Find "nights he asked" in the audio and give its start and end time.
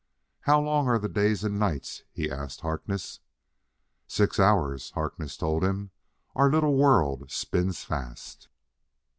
1.59-2.61